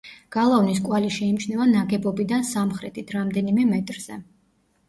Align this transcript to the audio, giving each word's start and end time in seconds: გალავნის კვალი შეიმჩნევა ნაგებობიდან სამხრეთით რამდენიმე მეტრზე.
გალავნის 0.35 0.79
კვალი 0.85 1.11
შეიმჩნევა 1.17 1.67
ნაგებობიდან 1.73 2.47
სამხრეთით 2.53 3.15
რამდენიმე 3.19 3.67
მეტრზე. 3.75 4.19